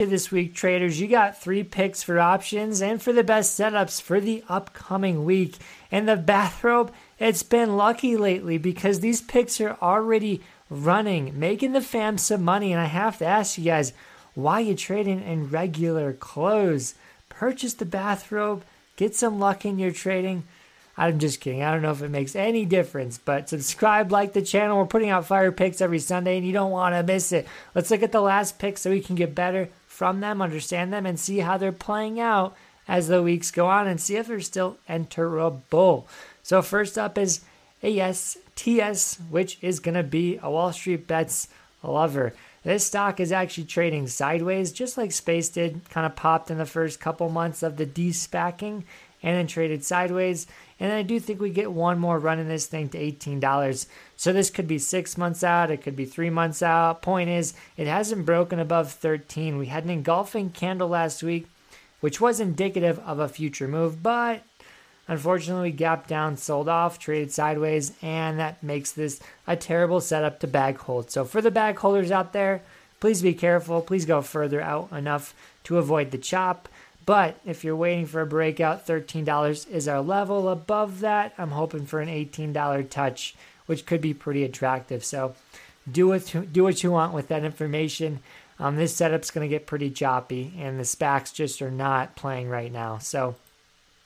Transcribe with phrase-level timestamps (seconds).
[0.00, 1.00] this week, traders.
[1.00, 5.56] You got three picks for options and for the best setups for the upcoming week.
[5.88, 11.80] And the bathrobe, it's been lucky lately because these picks are already running, making the
[11.80, 12.72] fam some money.
[12.72, 13.92] And I have to ask you guys,
[14.34, 16.96] why you trading in regular clothes?
[17.28, 18.64] Purchase the bathrobe,
[18.96, 20.42] get some luck in your trading.
[20.96, 21.62] I'm just kidding.
[21.62, 24.78] I don't know if it makes any difference, but subscribe, like the channel.
[24.78, 27.46] We're putting out fire picks every Sunday and you don't want to miss it.
[27.76, 31.06] Let's look at the last pick so we can get better from them, understand them,
[31.06, 32.56] and see how they're playing out
[32.88, 36.08] as the weeks go on and see if they're still enterable.
[36.42, 37.42] So, first up is
[37.82, 41.48] ASTS, which is going to be a Wall Street Bets
[41.82, 42.34] lover.
[42.64, 46.66] This stock is actually trading sideways, just like Space did, kind of popped in the
[46.66, 48.82] first couple months of the despacking
[49.22, 50.46] and then traded sideways.
[50.84, 53.86] And I do think we get one more run in this thing to $18.
[54.16, 57.00] So this could be six months out, it could be three months out.
[57.00, 59.56] Point is, it hasn't broken above 13.
[59.56, 61.46] We had an engulfing candle last week,
[62.00, 64.42] which was indicative of a future move, but
[65.08, 70.46] unfortunately, gap down, sold off, traded sideways, and that makes this a terrible setup to
[70.46, 71.10] bag hold.
[71.10, 72.60] So for the bag holders out there,
[73.00, 73.80] please be careful.
[73.80, 76.68] Please go further out enough to avoid the chop.
[77.04, 80.48] But if you're waiting for a breakout, $13 is our level.
[80.48, 83.34] Above that, I'm hoping for an $18 touch,
[83.66, 85.04] which could be pretty attractive.
[85.04, 85.34] So
[85.90, 88.20] do what, do what you want with that information.
[88.58, 92.48] Um, this setup's going to get pretty choppy, and the SPACs just are not playing
[92.48, 92.98] right now.
[92.98, 93.34] So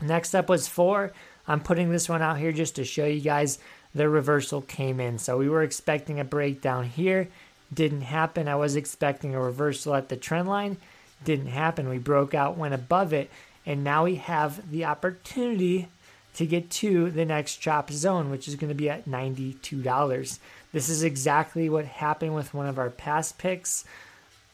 [0.00, 1.12] next up was four.
[1.46, 3.58] I'm putting this one out here just to show you guys
[3.94, 5.18] the reversal came in.
[5.18, 7.28] So we were expecting a breakdown here.
[7.72, 8.48] Didn't happen.
[8.48, 10.76] I was expecting a reversal at the trend line
[11.24, 11.88] didn't happen.
[11.88, 13.30] We broke out, went above it,
[13.66, 15.88] and now we have the opportunity
[16.34, 20.38] to get to the next chop zone, which is going to be at $92.
[20.72, 23.84] This is exactly what happened with one of our past picks.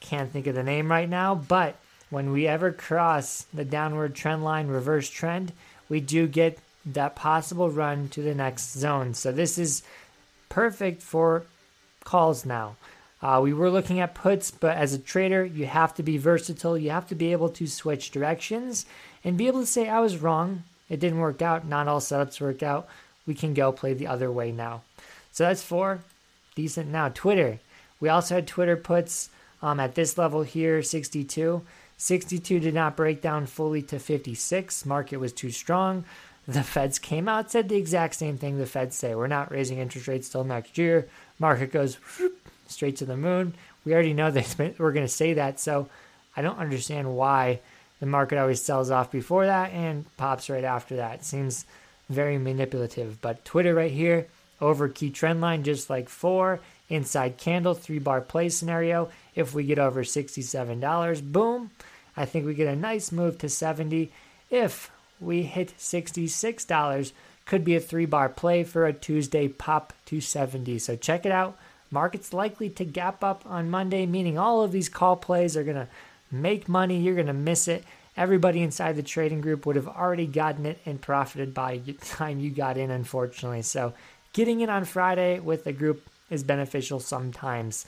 [0.01, 1.77] Can't think of the name right now, but
[2.11, 5.53] when we ever cross the downward trend line reverse trend,
[5.89, 9.13] we do get that possible run to the next zone.
[9.15, 9.83] So this is
[10.49, 11.45] perfect for
[12.05, 12.77] calls now.
[13.23, 16.77] Uh, we were looking at puts, but as a trader, you have to be versatile.
[16.77, 18.85] You have to be able to switch directions
[19.25, 20.65] and be able to say, I was wrong.
[20.89, 21.67] It didn't work out.
[21.67, 22.89] Not all setups work out.
[23.27, 24.83] We can go play the other way now.
[25.33, 26.01] So that's four.
[26.55, 27.09] Decent now.
[27.09, 27.59] Twitter.
[28.01, 29.31] We also had Twitter puts
[29.63, 31.63] um, at this level here, 62.
[31.99, 34.87] 62 did not break down fully to 56.
[34.87, 36.05] Market was too strong.
[36.47, 39.15] The feds came out, said the exact same thing the feds say.
[39.15, 41.09] We're not raising interest rates till next year.
[41.39, 43.55] Market goes whoop, straight to the moon.
[43.85, 45.89] We already know that we're going to say that, so
[46.37, 47.61] I don't understand why
[48.01, 51.25] the market always sells off before that and pops right after that.
[51.25, 51.65] Seems
[52.09, 53.21] very manipulative.
[53.21, 54.27] But Twitter right here,
[54.61, 59.11] over key trend line, just like four, inside candle, three bar play scenario.
[59.35, 61.71] If we get over $67, boom,
[62.17, 64.11] I think we get a nice move to 70.
[64.51, 64.91] If
[65.21, 67.13] we hit $66,
[67.45, 70.79] could be a three bar play for a Tuesday pop to 70.
[70.79, 71.57] So check it out.
[71.91, 75.77] Market's likely to gap up on Monday, meaning all of these call plays are going
[75.77, 75.89] to
[76.31, 76.99] make money.
[76.99, 77.85] You're going to miss it.
[78.17, 82.41] Everybody inside the trading group would have already gotten it and profited by the time
[82.41, 83.63] you got in, unfortunately.
[83.63, 83.93] So,
[84.33, 87.87] getting in on Friday with the group is beneficial sometimes.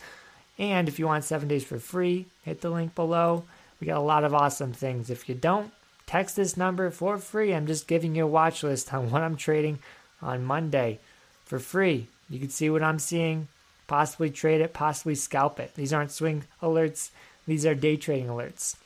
[0.58, 3.44] And if you want seven days for free, hit the link below.
[3.80, 5.08] We got a lot of awesome things.
[5.08, 5.72] If you don't,
[6.06, 7.54] text this number for free.
[7.54, 9.78] I'm just giving you a watch list on what I'm trading
[10.20, 10.98] on Monday
[11.44, 12.08] for free.
[12.28, 13.48] You can see what I'm seeing,
[13.88, 15.74] possibly trade it, possibly scalp it.
[15.74, 17.10] These aren't swing alerts,
[17.46, 18.76] these are day trading alerts.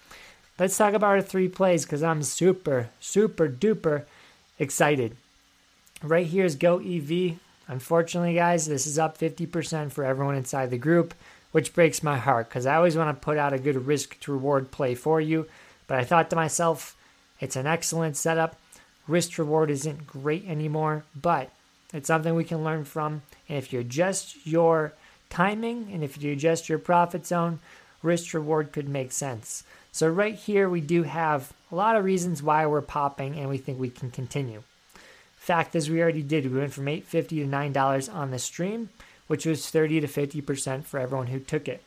[0.58, 4.04] Let's talk about our three plays because I'm super, super duper
[4.58, 5.16] excited.
[6.02, 7.38] Right here is Go EV.
[7.68, 11.14] Unfortunately, guys, this is up 50% for everyone inside the group,
[11.52, 14.32] which breaks my heart because I always want to put out a good risk to
[14.32, 15.46] reward play for you.
[15.86, 16.96] But I thought to myself,
[17.40, 18.56] it's an excellent setup.
[19.08, 21.50] Risk reward isn't great anymore, but
[21.92, 23.22] it's something we can learn from.
[23.52, 24.94] And if you adjust your
[25.28, 27.58] timing and if you adjust your profit zone,
[28.02, 29.62] risk reward could make sense.
[29.92, 33.58] So, right here, we do have a lot of reasons why we're popping and we
[33.58, 34.62] think we can continue.
[35.36, 36.50] Fact is, we already did.
[36.50, 38.88] We went from $8.50 to $9 on the stream,
[39.26, 41.82] which was 30 to 50% for everyone who took it.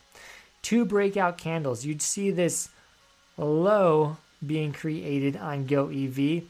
[0.61, 1.83] Two breakout candles.
[1.83, 2.69] You'd see this
[3.39, 6.43] low being created on Go EV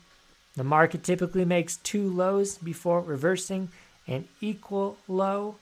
[0.56, 3.70] the market typically makes two lows before reversing
[4.08, 5.56] an equal low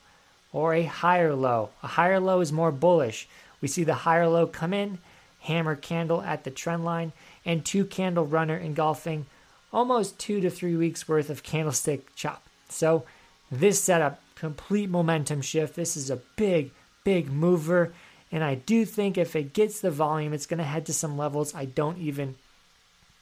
[0.51, 1.69] or a higher low.
[1.81, 3.27] A higher low is more bullish.
[3.61, 4.99] We see the higher low come in,
[5.41, 7.11] hammer candle at the trend line,
[7.45, 9.25] and two candle runner engulfing
[9.71, 12.43] almost two to three weeks worth of candlestick chop.
[12.69, 13.03] So
[13.51, 15.75] this setup, complete momentum shift.
[15.75, 16.71] This is a big,
[17.03, 17.93] big mover.
[18.31, 21.17] And I do think if it gets the volume, it's going to head to some
[21.17, 22.35] levels I don't even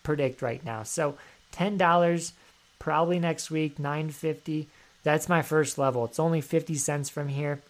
[0.03, 0.83] predict right now.
[0.83, 1.18] So
[1.53, 2.31] $10
[2.79, 4.68] probably next week, 950.
[5.03, 6.06] That's my first level.
[6.06, 7.62] It's only 50 cents from here.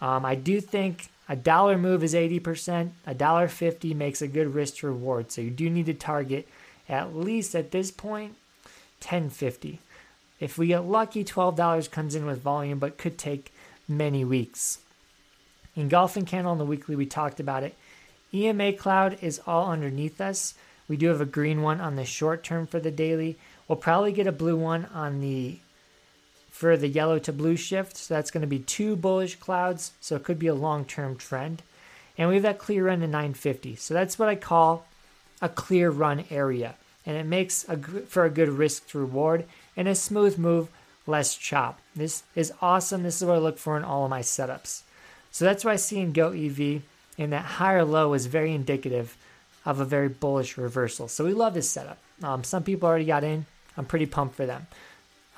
[0.00, 2.90] Um, I do think a dollar move is 80%.
[3.06, 5.30] A dollar 50 makes a good risk reward.
[5.30, 6.48] So you do need to target
[6.88, 8.34] at least at this point
[9.00, 9.78] 1050.
[10.40, 13.52] If we get lucky, $12 comes in with volume, but could take
[13.86, 14.78] many weeks.
[15.76, 17.76] Engulfing candle on the weekly, we talked about it.
[18.32, 20.54] EMA cloud is all underneath us.
[20.88, 23.38] We do have a green one on the short term for the daily.
[23.68, 25.58] We'll probably get a blue one on the
[26.60, 27.96] for the yellow to blue shift.
[27.96, 29.92] So that's going to be two bullish clouds.
[29.98, 31.62] So it could be a long term trend.
[32.18, 33.76] And we have that clear run to 950.
[33.76, 34.86] So that's what I call
[35.40, 36.74] a clear run area.
[37.06, 40.68] And it makes a, for a good risk to reward and a smooth move,
[41.06, 41.80] less chop.
[41.96, 43.04] This is awesome.
[43.04, 44.82] This is what I look for in all of my setups.
[45.30, 46.82] So that's why I see in Go EV,
[47.16, 49.16] and that higher low is very indicative
[49.64, 51.08] of a very bullish reversal.
[51.08, 51.96] So we love this setup.
[52.22, 53.46] Um, some people already got in.
[53.78, 54.66] I'm pretty pumped for them.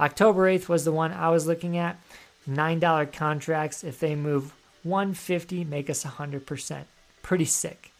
[0.01, 1.99] October 8th was the one I was looking at.
[2.49, 3.85] $9 contracts.
[3.85, 4.53] If they move
[4.83, 6.85] 150, make us 100%.
[7.23, 7.93] Pretty sick.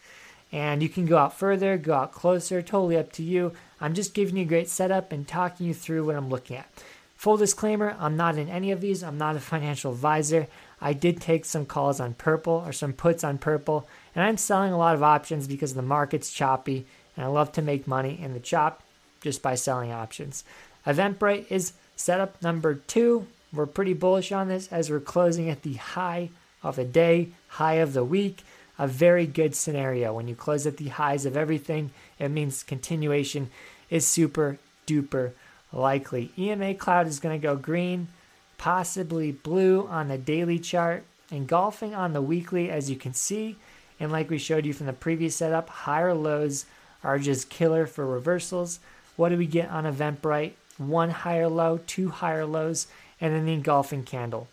[0.51, 3.53] And you can go out further, go out closer, totally up to you.
[3.81, 6.67] I'm just giving you a great setup and talking you through what I'm looking at.
[7.15, 9.01] Full disclaimer, I'm not in any of these.
[9.01, 10.47] I'm not a financial advisor.
[10.81, 14.73] I did take some calls on purple or some puts on purple, and I'm selling
[14.73, 16.85] a lot of options because the market's choppy,
[17.15, 18.83] and I love to make money in the chop
[19.21, 20.43] just by selling options.
[20.85, 21.71] Eventbrite is
[22.03, 23.27] setup number two.
[23.53, 27.75] We're pretty bullish on this as we're closing at the high of the day, high
[27.75, 28.43] of the week.
[28.77, 30.13] A very good scenario.
[30.13, 33.51] When you close at the highs of everything, it means continuation
[33.89, 35.31] is super duper
[35.71, 36.31] likely.
[36.37, 38.09] EMA cloud is going to go green,
[38.57, 43.55] possibly blue on the daily chart, engulfing on the weekly, as you can see.
[43.99, 46.65] And like we showed you from the previous setup, higher lows
[47.01, 48.79] are just killer for reversals.
[49.15, 50.53] What do we get on Eventbrite?
[50.77, 52.87] One higher low, two higher lows,
[53.21, 54.47] and then the engulfing candle.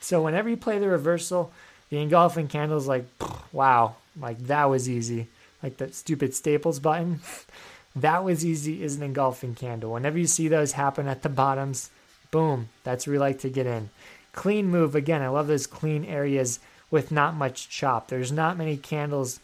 [0.00, 1.52] So whenever you play the reversal,
[1.90, 3.06] the engulfing candle is like,
[3.52, 5.28] wow, like that was easy.
[5.62, 7.20] Like that stupid staples button.
[7.96, 9.94] That was easy is an engulfing candle.
[9.94, 11.90] Whenever you see those happen at the bottoms,
[12.30, 13.88] boom, that's where we like to get in.
[14.34, 16.60] Clean move, again, I love those clean areas
[16.90, 18.08] with not much chop.
[18.08, 19.40] There's not many candles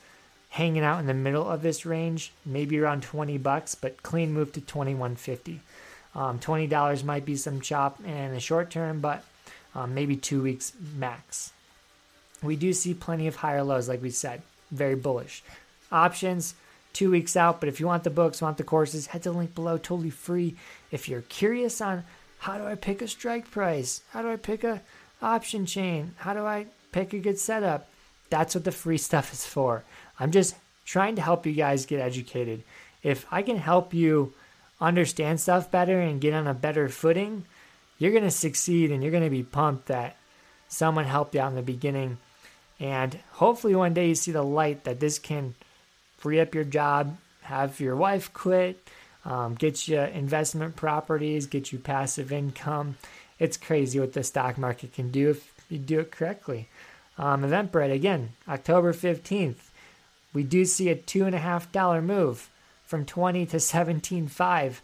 [0.50, 4.52] hanging out in the middle of this range, maybe around 20 bucks, but clean move
[4.52, 5.60] to 2150.
[6.14, 9.24] Um, $20 might be some chop in the short term, but
[9.74, 11.52] um, maybe two weeks max.
[12.42, 15.42] We do see plenty of higher lows, like we said, very bullish.
[15.90, 16.54] Options,
[16.92, 17.60] two weeks out.
[17.60, 20.10] But if you want the books, want the courses, head to the link below, totally
[20.10, 20.56] free.
[20.90, 22.04] If you're curious on
[22.40, 24.82] how do I pick a strike price, how do I pick a
[25.22, 27.88] option chain, how do I pick a good setup,
[28.28, 29.84] that's what the free stuff is for.
[30.18, 32.64] I'm just trying to help you guys get educated.
[33.02, 34.34] If I can help you
[34.82, 37.44] understand stuff better and get on a better footing,
[37.98, 40.16] you're going to succeed and you're going to be pumped that
[40.68, 42.18] someone helped you out in the beginning.
[42.80, 45.54] And hopefully, one day you see the light that this can
[46.18, 48.88] free up your job, have your wife quit,
[49.24, 52.96] um, get you investment properties, get you passive income.
[53.38, 56.68] It's crazy what the stock market can do if you do it correctly.
[57.18, 59.70] Um, Eventbrite, again, October 15th,
[60.32, 62.48] we do see a $2.5 move
[62.92, 64.74] from 20 to 17.5,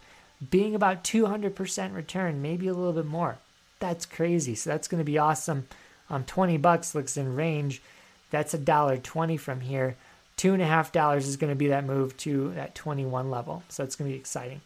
[0.49, 3.37] being about 200% return, maybe a little bit more.
[3.77, 4.55] That's crazy.
[4.55, 5.67] So that's going to be awesome.
[6.09, 7.83] Um, 20 bucks looks in range.
[8.31, 9.95] That's a dollar 20 from here.
[10.37, 13.61] Two and a half dollars is going to be that move to that 21 level.
[13.69, 14.61] So it's going to be exciting.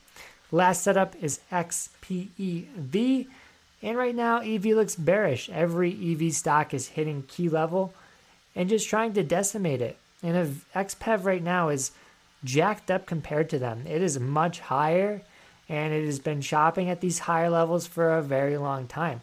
[0.50, 3.28] Last setup is XPEV.
[3.82, 5.50] And right now, EV looks bearish.
[5.50, 7.94] Every EV stock is hitting key level
[8.56, 9.98] and just trying to decimate it.
[10.24, 11.92] And if XPEV right now is
[12.44, 15.22] jacked up compared to them, it is much higher
[15.70, 19.22] and it has been shopping at these higher levels for a very long time.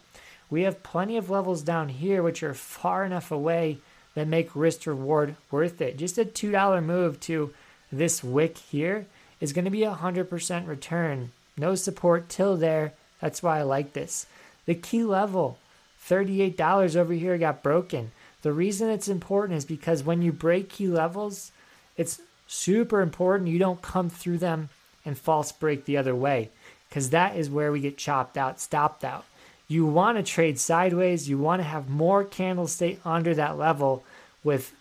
[0.48, 3.78] We have plenty of levels down here which are far enough away
[4.14, 5.98] that make risk reward worth it.
[5.98, 7.54] Just a $2 move to
[7.92, 9.06] this wick here
[9.40, 11.30] is going to be a 100% return.
[11.56, 12.92] No support till there.
[13.20, 14.26] That's why I like this.
[14.66, 15.58] The key level,
[16.06, 18.12] $38 over here, got broken.
[18.42, 21.52] The reason it's important is because when you break key levels,
[21.96, 22.20] it's
[22.50, 24.68] super important you don't come through them
[25.04, 26.50] and false break the other way
[26.88, 29.24] because that is where we get chopped out, stopped out.
[29.68, 31.28] You want to trade sideways.
[31.28, 34.02] You want to have more candles stay under that level
[34.42, 34.74] with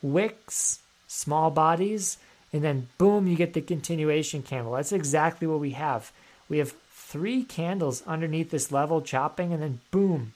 [0.00, 2.16] wicks, small bodies,
[2.54, 4.72] and then boom, you get the continuation candle.
[4.72, 6.10] That's exactly what we have.
[6.48, 10.32] We have three candles underneath this level chopping, and then boom,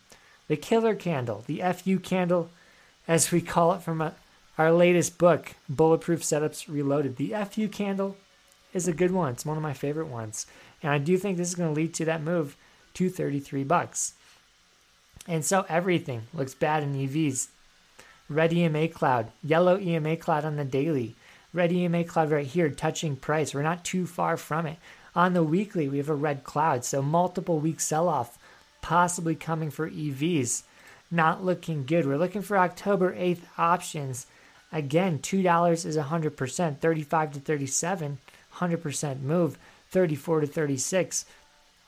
[0.48, 2.50] the killer candle, the FU candle,
[3.08, 4.14] as we call it from a
[4.56, 7.16] our latest book, Bulletproof Setups Reloaded.
[7.16, 8.16] The FU candle
[8.72, 9.32] is a good one.
[9.32, 10.46] It's one of my favorite ones.
[10.82, 12.56] And I do think this is going to lead to that move
[12.94, 14.14] to 33 bucks.
[15.26, 17.48] And so everything looks bad in EVs.
[18.28, 21.14] Red EMA cloud, yellow EMA cloud on the daily,
[21.52, 23.54] red EMA cloud right here touching price.
[23.54, 24.78] We're not too far from it.
[25.14, 28.38] On the weekly, we have a red cloud, so multiple week sell off
[28.82, 30.62] possibly coming for EVs.
[31.10, 32.06] Not looking good.
[32.06, 34.26] We're looking for October 8th options.
[34.74, 38.18] Again, $2 is 100%, 35 to 37,
[38.56, 39.56] 100% move,
[39.92, 41.24] 34 to 36,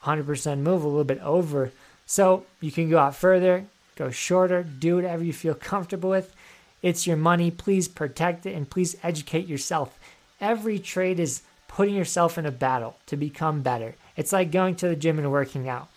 [0.04, 1.72] 100% move, a little bit over.
[2.06, 3.64] So you can go out further,
[3.96, 6.32] go shorter, do whatever you feel comfortable with.
[6.80, 7.50] It's your money.
[7.50, 9.98] Please protect it and please educate yourself.
[10.40, 13.96] Every trade is putting yourself in a battle to become better.
[14.16, 15.88] It's like going to the gym and working out.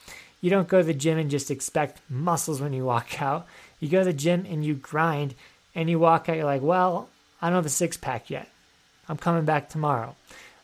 [0.42, 3.46] You don't go to the gym and just expect muscles when you walk out.
[3.80, 5.36] You go to the gym and you grind
[5.76, 7.10] and you walk out, you're like, well,
[7.42, 8.50] I don't have a six pack yet.
[9.08, 10.16] I'm coming back tomorrow.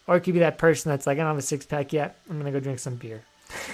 [0.07, 2.17] Or it could be that person that's like, I don't have a six pack yet.
[2.29, 3.24] I'm going to go drink some beer.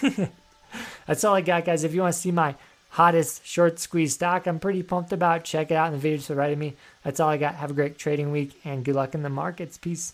[1.05, 1.83] that's all I got, guys.
[1.83, 2.55] If you want to see my
[2.89, 5.43] hottest short squeeze stock, I'm pretty pumped about.
[5.43, 6.75] Check it out in the video to the right of me.
[7.03, 7.55] That's all I got.
[7.55, 9.77] Have a great trading week and good luck in the markets.
[9.77, 10.13] Peace.